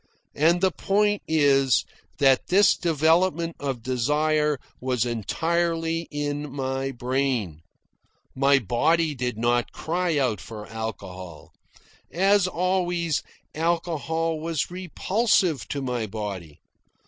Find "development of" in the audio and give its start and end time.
2.75-3.83